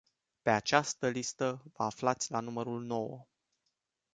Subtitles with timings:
[0.41, 3.27] Pe această listă, vă aflați la numărul nouă.